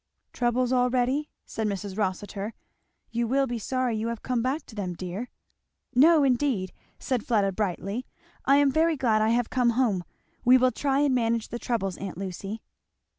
"Troubles 0.33 0.73
already!" 0.73 1.29
said 1.45 1.67
Mrs. 1.67 1.95
Rossitur. 1.95 2.55
"You 3.11 3.27
will 3.27 3.45
be 3.45 3.59
sorry 3.59 3.95
you 3.95 4.07
have 4.07 4.23
come 4.23 4.41
back 4.41 4.65
to 4.65 4.73
them, 4.73 4.95
dear." 4.95 5.29
"No 5.93 6.23
indeed!" 6.23 6.71
said 6.97 7.23
Fleda 7.23 7.51
brightly; 7.51 8.07
"I 8.43 8.55
am 8.55 8.71
very 8.71 8.97
glad 8.97 9.21
I 9.21 9.29
have 9.29 9.51
come 9.51 9.69
home. 9.77 10.03
We 10.43 10.57
will 10.57 10.71
try 10.71 11.01
and 11.01 11.13
manage 11.13 11.49
the 11.49 11.59
troubles, 11.59 11.97
aunt 11.97 12.17
Lucy." 12.17 12.63